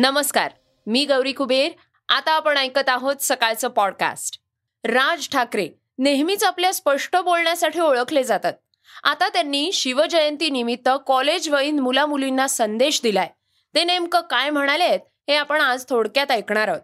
[0.00, 0.50] नमस्कार
[0.86, 1.70] मी गौरी कुबेर.
[2.08, 4.38] आता आपण ऐकत आहोत सकाळचं पॉडकास्ट
[4.84, 8.52] राज ठाकरे नेहमीच आपल्या स्पष्ट बोलण्यासाठी ओळखले जातात.
[9.02, 13.28] आता त्यांनी शिवजयंती निमित्त कॉलेज वयीन मुला मुलींना संदेश दिलाय.
[13.74, 16.80] ते नेमकं काय म्हणालेत हे आपण आज थोडक्यात ऐकणार आहोत.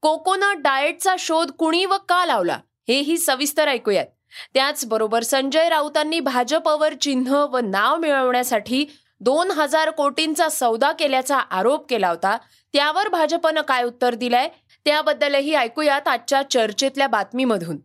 [0.00, 2.58] कोकोनट डाएटचा शोध कुणी व का लावला
[2.88, 4.06] हेही सविस्तर ऐकूयात.
[4.54, 8.86] त्याचबरोबर संजय राऊतांनी भाजपवर चिन्ह व नाव मिळवण्यासाठी
[9.20, 12.38] दोन हजार कोटींचा सौदा केल्याचा आरोप केला होता.
[12.72, 14.48] त्यावर भाजपनं काय उत्तर दिलंय?
[14.84, 17.76] त्याबद्दलही ऐकूयात आजच्या चर्चेतल्या बातमीमधून.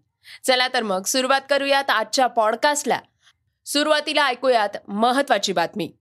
[0.44, 3.00] चला तर मग सुरुवात करूयात आजच्या पॉडकास्टला
[3.66, 5.92] सुरुवातीला ऐकूयात महत्वाची बातमी.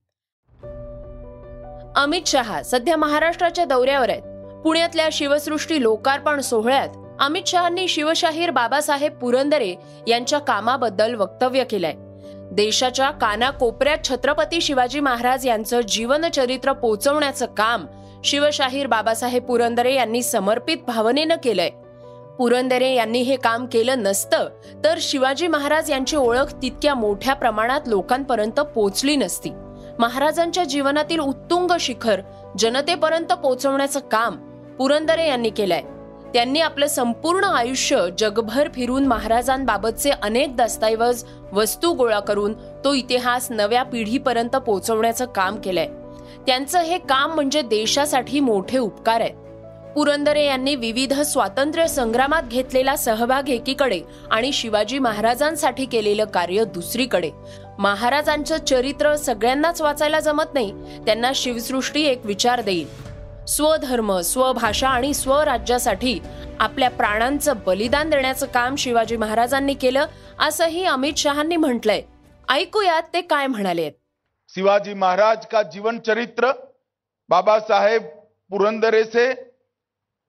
[1.95, 4.21] अमित शहा सध्या महाराष्ट्राच्या दौऱ्यावर आहेत.
[4.63, 6.89] पुण्यातल्या शिवसृष्टी लोकार्पण सोहळ्यात
[7.19, 9.75] अमित शहांनी शिवशाहीर बाबासाहेब पुरंदरे
[10.07, 12.08] यांच्या कामाबद्दल वक्तव्य केलंय.
[12.51, 17.85] देशाच्या कानाकोपऱ्यात छत्रपती शिवाजी महाराज यांचं जीवनचरित्र पोचवण्याचं काम
[18.23, 21.69] शिवशाहीर बाबासाहेब पुरंदरे यांनी समर्पित भावनेनं केलंय.
[22.37, 24.49] पुरंदरे यांनी हे काम केलं नसतं
[24.83, 29.49] तर शिवाजी महाराज यांची ओळख तितक्या मोठ्या प्रमाणात लोकांपर्यंत पोचली नसती.
[29.99, 32.21] महाराजांच्या जीवनातील उत्तुंग शिखर
[32.57, 34.35] जनतेपर्यंत पोचवण्याचं काम
[34.77, 35.81] पुरंदरे यांनी केलंय.
[36.33, 42.53] त्यांनी आपलं संपूर्ण आयुष्य जगभर फिरून महाराजांबाबतचे अनेक दस्तऐवज वस्तू गोळा करून
[42.85, 45.87] तो इतिहास नव्या पिढीपर्यंत पोहोचवण्याचं काम केलंय.
[46.47, 49.35] त्यांचं हे काम म्हणजे देशासाठी मोठे उपकार आहेत.
[49.95, 54.01] पुरंदरे यांनी विविध स्वातंत्र्य संग्रामात घेतलेला सहभाग एकीकडे
[54.31, 57.31] आणि शिवाजी महाराजांसाठी केलेलं कार्य दुसरीकडे.
[57.79, 60.71] महाराजांचं चरित्र सगळ्यांनाच वाचायला जमत नाही
[61.05, 63.08] त्यांना शिवसृष्टी एक विचार देईल.
[63.49, 66.19] स्वधर्म स्वभाषा आणि स्वराज्यासाठी
[66.59, 70.05] आपल्या प्राणांचं बलिदान देण्याचं काम शिवाजी महाराजांनी केलं
[70.39, 72.01] असंही अमित शहांनी म्हटलंय.
[72.49, 73.89] ऐकूयात ते काय म्हणाले
[74.49, 76.51] शिवाजी महाराज का जीवन चरित्र?
[77.29, 78.03] बाबासाहेब
[78.51, 79.25] पुरंदरे से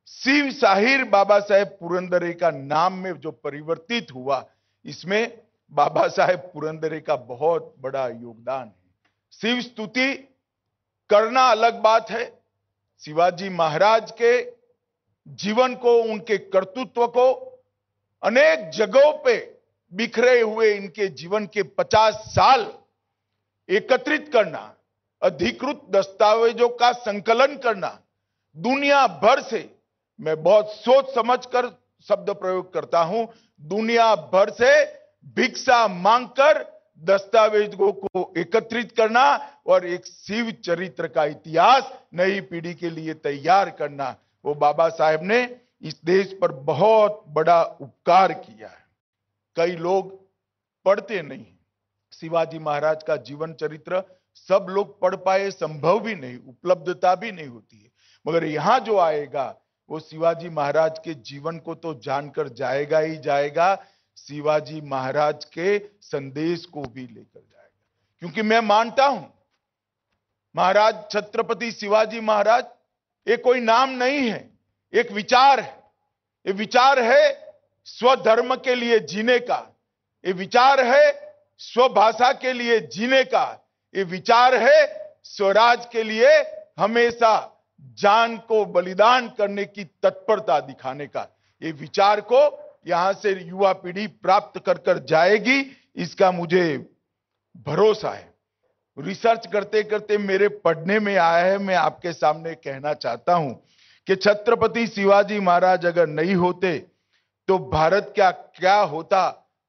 [0.06, 4.41] शिव साहिर बाबा साहेब पुरंदरे का नाम में जो परिवर्तित हुआ
[4.84, 5.26] इसमें
[5.72, 8.88] बाबा साहेब पुरंदरे का बहुत बड़ा योगदान है।
[9.32, 10.12] शिव स्तुति
[11.10, 12.25] करना अलग बात है
[13.05, 14.41] शिवाजी महाराज के
[15.27, 17.33] जीवन को, उनके कर्तृत्व को
[18.22, 19.37] अनेक जगहों पे
[19.93, 22.66] बिखरे हुए इनके जीवन के पचास साल
[23.69, 24.77] एकत्रित करना,
[25.22, 27.99] अधिकृत दस्तावेजों का संकलन करना,
[28.56, 29.69] दुनिया भर से,
[30.21, 31.69] मैं बहुत सोच समझकर
[32.09, 33.27] शब्द प्रयोग करता हूँ,
[33.60, 34.84] दुनिया भर से
[35.37, 36.62] भिक्षा मांगकर
[37.00, 39.25] दस्तावेजों को एकत्रित करना
[39.66, 45.22] और एक शिव चरित्र का इतिहास नई पीढ़ी के लिए तैयार करना। वो बाबा साहेब
[45.22, 45.43] ने
[45.83, 48.84] इस देश पर बहुत बड़ा उपकार किया है।
[49.56, 50.12] कई लोग
[50.87, 51.47] पढ़ते नहीं
[52.12, 54.03] शिवाजी महाराज का जीवन चरित्र
[54.37, 57.91] सब लोग पढ़ पाए, संभव भी नहीं, उपलब्धता भी नहीं होती है।
[58.27, 59.55] मगर यहाँ जो आएगा,
[59.91, 63.75] वो शिवाजी महाराज के जीवन को तो जानकर जाएगा ही जाएगा।
[64.20, 67.69] शिवाजी महाराज के संदेश को भी लेकर जाएगा।
[68.22, 69.32] क्योंकि मैं मानता हूँ,
[70.54, 72.64] महाराज छत्रपति शिवाजी महाराज,
[73.26, 74.48] ये कोई नाम नहीं है,
[74.92, 75.78] एक विचार है।
[76.47, 79.66] ये विचार है स्वधर्म के लिए जीने का,
[80.25, 81.12] ये विचार है
[81.60, 83.47] स्वभाषा के लिए जीने का,
[83.94, 84.78] ये विचार है
[85.25, 86.28] स्वराज के लिए
[86.78, 87.32] हमेशा
[87.98, 91.26] जान को बलिदान करने की तत्परता दिखाने का।
[91.62, 92.48] ये विचार को
[92.86, 95.64] यहाँ से युवा पीढ़ी प्राप्त कर कर जाएगी,
[95.96, 96.76] इसका मुझे
[97.66, 98.28] भरोसा है।
[98.97, 103.53] रिसर्च करते करते मेरे पढ़ने में आया है, मैं आपके सामने कहना चाहता हूँ
[104.06, 106.78] कि छत्रपति शिवाजी महाराज अगर नहीं होते
[107.48, 109.21] तो भारत क्या क्या होता,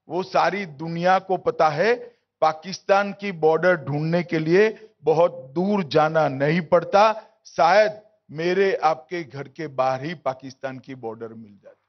[0.08, 1.94] वो सारी दुनिया को पता है।
[2.42, 4.70] पाकिस्तान की बॉर्डर ढूँढने के लिए
[5.04, 7.12] बहुत दूर जाना नहीं पड़ता,
[7.48, 11.81] शायद मेरे आपके घर के बाहर ही पाकिस्तान की बॉर्डर मिल जाती।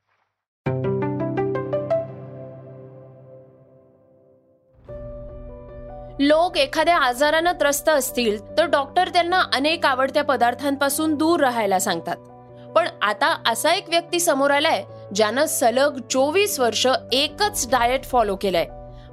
[6.23, 12.17] लोक एखाद्या आजारानं त्रस्त असतील तर डॉक्टर त्यांना अनेक आवडत्या पदार्थांपासून दूर राहायला सांगतात.
[12.75, 14.83] पण आता असा एक व्यक्ती समोर आलाय
[15.15, 18.67] ज्यानं सलग चोवीस वर्ष एकच डाएट फॉलो केलाय.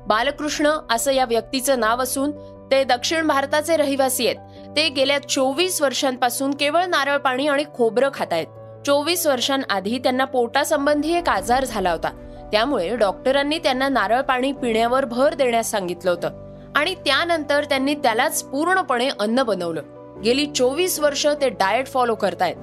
[0.07, 2.31] बालकृष्ण असं या व्यक्तीचं नाव असून
[2.71, 4.75] ते दक्षिण भारताचे रहिवासी आहेत.
[4.75, 11.13] ते गेल्या चोवीस वर्षांपासून केवळ नारळ पाणी आणि खोबरं खात आहेत चोवीस वर्षांआधी त्यांना पोटासंबंधी
[11.13, 12.09] एक आजार झाला होता.
[12.51, 16.49] त्यामुळे डॉक्टरांनी त्यांना नारळ पाणी पिण्यावर भर देण्यास सांगितलं होतं.
[16.75, 19.81] आणि त्यानंतर त्यांनी त्यालाच पूर्णपणे अन्न बनवलं.
[20.24, 22.56] गेली चोवीस वर्ष ते डाएट फॉलो करतायत.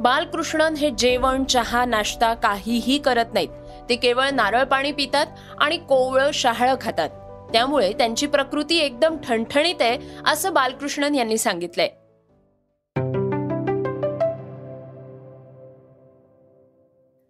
[0.00, 3.48] बालकृष्णन हे जेवण चहा नाश्ता काहीही करत नाहीत.
[3.88, 5.26] ते केवळ नारळ पाणी पितात
[5.60, 7.08] आणि कोवळं शहाळं खातात.
[7.52, 11.88] त्यामुळे त्यांची प्रकृती एकदम ठणठणीत आहे असं बालकृष्णन यांनी सांगितलंय.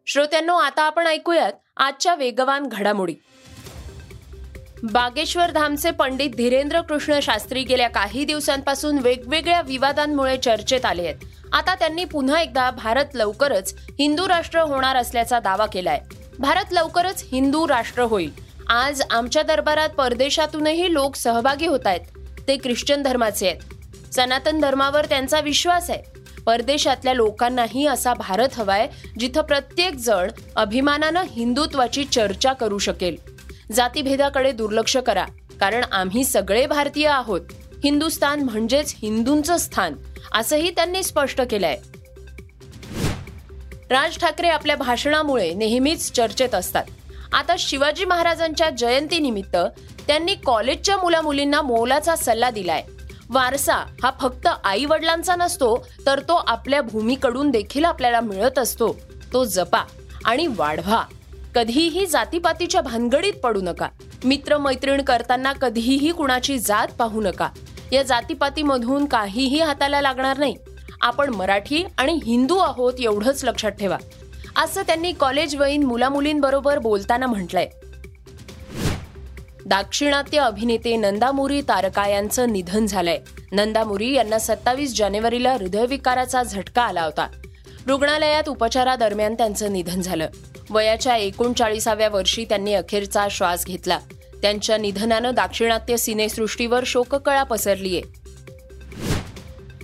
[0.07, 3.15] श्रोत्यांनो आता आपण ऐकूयात आजच्या वेगवान घडामोडी.
[4.83, 11.15] बागेश्वर धामचे पंडित धीरेंद्र कृष्ण शास्त्री गेल्या काही दिवसांपासून वेगवेगळ्या विवादांमुळे चर्चेत आले आहेत.
[11.53, 16.01] आता त्यांनी पुन्हा एकदा भारत लवकरच हिंदू राष्ट्र होणार असल्याचा दावा केलाय.
[16.39, 18.31] भारत लवकरच हिंदू राष्ट्र होईल.
[18.69, 22.01] आज आमच्या दरबारात परदेशातूनही लोक सहभागी होत आहेत.
[22.49, 23.61] ते ख्रिश्चन धर्माचे आहेत.
[24.15, 26.03] सनातन धर्मावर त्यांचा विश्वास आहे.
[26.47, 28.89] परदेशातल्या लोकांनाही असा भारत हवाय
[29.19, 33.32] जिथं प्रत्येक जण अभिमानानं हिंदुत्वाची चर्चा करू शकेल.
[33.73, 35.25] जातीभेदाकडे दुर्लक्ष करा
[35.61, 37.41] कारण आम्ही सगळे भारतीय आहोत.
[37.85, 39.95] हिंदुस्थान म्हणजेच हिंदूंचं स्थान
[40.35, 41.77] असंही त्यांनी स्पष्ट केलंय.
[43.91, 46.85] राज ठाकरे आपल्या भाषणामुळे नेहमीच चर्चेत असतात.
[47.33, 49.57] आता शिवाजी महाराजांच्या जयंतीनिमित्त
[50.07, 52.83] त्यांनी कॉलेजच्या मुला मुलींना मोलाचा सल्ला दिलाय.
[53.31, 58.97] वारसा हा फक्त आई वडिलांचा नसतो तर तो आपल्या भूमीकडून देखील आपल्याला मिळत असतो.
[59.33, 59.83] तो जपा
[60.25, 61.05] आणि वाढवा.
[61.55, 63.89] कधीही जातीपातीच्या भानगडीत पडू नका.
[64.25, 67.49] मित्रमैत्रीण करताना कधीही कुणाची जात पाहू नका.
[67.93, 70.57] या जातीपातीमधून काहीही हाताला लागणार नाही.
[71.01, 73.99] आपण मराठी आणि हिंदू आहोत एवढंच लक्षात ठेवा.
[74.57, 77.69] असं त्यांनी कॉलेज वयीन मुलामुलींबरोबर बोलताना म्हटलंय.
[79.67, 83.19] दाक्षिणात्य अभिनेते नंदामुरी तारका यांचं निधन झालंय.
[83.53, 87.29] नंदामुरी यांना सत्तावीस जानेवारीला हृदयविकाराचा झटका आला होता.
[87.87, 90.29] रुग्णालयात उपचारादरम्यान त्यांचं निधन झालं.
[90.71, 93.99] वयाच्या एकोणचाळीसाव्या वर्षी त्यांनी अखेरचा श्वास घेतला.
[94.43, 98.01] त्यांच्या निधनानं दाक्षिणात्य सिनेसृष्टीवर शोककळा पसरलीय.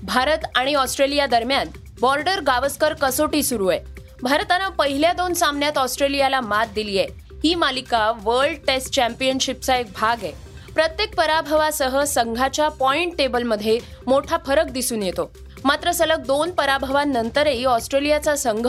[0.03, 1.69] भारत आणि ऑस्ट्रेलिया दरम्यान
[2.01, 3.81] बॉर्डर गावस्कर कसोटी सुरू आहे
[4.23, 7.09] भारतानं पहिल्या दोन सामन्यात ऑस्ट्रेलियाला मात दिली आहे
[7.45, 10.33] ही मालिका वर्ल्ड टेस्ट चॅम्पियनशिपचा एक भाग आहे.
[10.75, 15.31] प्रत्येक पराभवासह संघाच्या पॉइंट टेबलमध्ये मोठा फरक दिसून येतो.
[15.65, 18.67] मात्र सलग दोन पराभवांनंतरही ऑस्ट्रेलियाचा संघ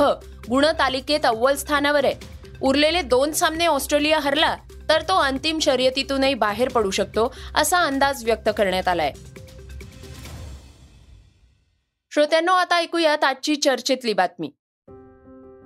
[0.49, 2.13] गुणतालिकेत अव्वल स्थानावर आहे.
[2.61, 4.55] उरलेले दोन सामने ऑस्ट्रेलिया हरला
[4.89, 9.11] तर तो अंतिम शर्यतीतूनही बाहेर पडू शकतो असा अंदाज व्यक्त करण्यात आलाय.
[12.13, 14.51] श्रोत्यांनो आता ऐकूयात आजची चर्चेतली बातमी.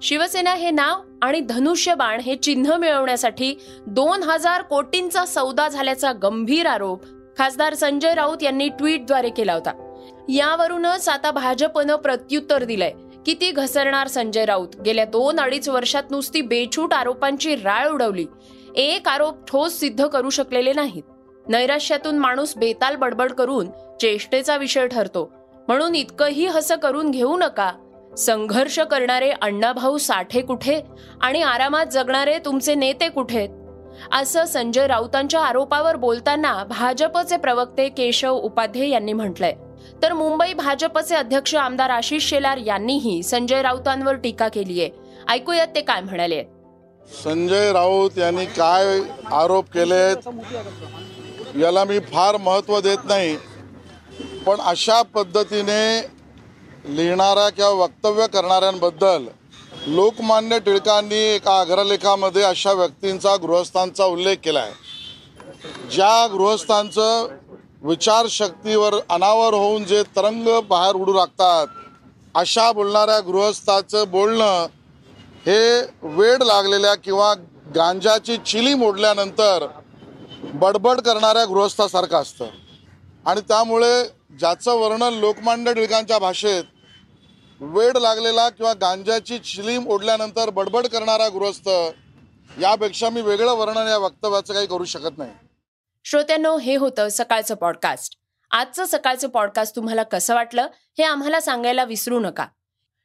[0.01, 3.55] शिवसेना हे नाव आणि धनुष्य बाण हे चिन्ह मिळवण्यासाठी
[3.87, 7.03] दोन हजार कोटींचा सौदा झाल्याचा गंभीर आरोप
[7.37, 9.82] खासदार संजय राऊत यांनी ट्विटद्वारे केला होता.
[10.29, 12.91] यावरूनच आता भाजपनं प्रत्युत्तर दिलंय.
[13.25, 14.67] किती घसरणार संजय राऊत?
[14.85, 18.25] गेल्या दोन अडीच वर्षात नुसती बेछूट आरोपांची राळ उडवली.
[18.75, 21.03] एक आरोप ठोस सिद्ध करू शकलेले नाहीत.
[21.47, 23.67] नैराश्यातून माणूस बेताल बडबड करून
[24.01, 25.31] चेष्टेचा विषय ठरतो.
[25.67, 27.71] म्हणून इतकंही हसं करून घेऊ नका.
[28.17, 30.81] संघर्ष करणारे अण्णाभाऊ साठे कुठे?
[31.21, 33.47] आणि आरामात जगणारे तुमचे नेते कुठे?
[34.11, 39.55] असं संजय राऊतांच्या आरोपावर बोलताना भाजपचे प्रवक्ते केशव उपाध्ये यांनी म्हटलंय.
[40.01, 44.89] तर मुंबई भाजपचे अध्यक्ष आमदार आशिष शेलार यांनीही संजय राऊतांवर टीका केली आहे.
[45.29, 46.43] ऐकूयात ते काय म्हणाले.
[47.23, 48.99] संजय राऊत यांनी काय
[49.33, 50.03] आरोप केले
[51.61, 53.35] याला मी फार महत्त्व देत नाही.
[54.45, 55.83] पण अशा पद्धतीने
[56.87, 59.25] लिहिणाऱ्या किंवा वक्तव्य करणाऱ्यांबद्दल
[59.87, 67.27] लोकमान्य टिळकांनी एका अग्रलेखामध्ये अशा व्यक्तींचा गृहस्थांचा उल्लेख केला आहे ज्या गृहस्थांचं
[67.83, 71.67] विचारशक्तीवर अनावर होऊन जे तरंग बाहेर उडू लागतात
[72.35, 74.67] अशा बोलणाऱ्या गृहस्थाचं बोलणं
[75.45, 77.33] हे वेड लागलेल्या किंवा
[77.75, 79.65] गांजाची चिली मोडल्यानंतर
[80.53, 82.45] बडबड करणाऱ्या गृहस्थासारखं असतं.
[83.25, 84.03] आणि त्यामुळे
[84.39, 86.63] ज्याचं वर्णन लोकमान्य टिळकांच्या भाषेत
[87.61, 91.69] वेड लागलेला किंवा गांजाची चिलीम ओढल्यानंतर बडबड करणारा गृहस्थ
[92.61, 95.31] यापेक्षा मी वेगळं वर्णन या वक्तव्याचं काही करू शकत नाही.
[96.03, 98.17] श्रोत्यांनो हे होतं सकाळचं पॉडकास्ट
[98.51, 100.67] आजचं सकाळचं पॉडकास्ट तुम्हाला कसं वाटलं
[100.97, 102.45] हे आम्हाला सांगायला विसरू नका.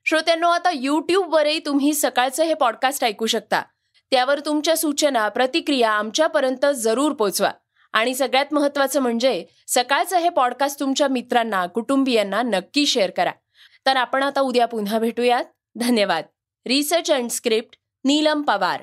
[0.05, 3.62] श्रोत्यांनो आता युट्यूबवरही तुम्ही सकाळचं हे पॉडकास्ट ऐकू शकता.
[4.11, 7.50] त्यावर तुमच्या सूचना प्रतिक्रिया आमच्यापर्यंत जरूर पोचवा.
[7.93, 13.33] आणि सगळ्यात महत्वाचं म्हणजे सकाळचं हे पॉडकास्ट तुमच्या मित्रांना कुटुंबियांना नक्की शेअर करा.
[13.87, 15.45] तर आपण आता उद्या पुन्हा भेटूयात.
[15.76, 16.25] धन्यवाद.
[16.67, 18.83] Research and script Neelam Pawar.